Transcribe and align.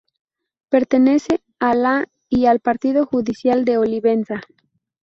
Pertenece 0.69 1.43
a 1.59 1.75
la 1.75 2.07
y 2.27 2.47
al 2.47 2.59
Partido 2.59 3.05
judicial 3.05 3.65
de 3.65 3.77
Olivenza. 3.77 4.41